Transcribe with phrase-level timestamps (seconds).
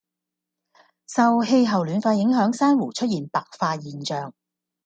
[1.05, 4.33] 受氣候暖化影響珊瑚出現白化現象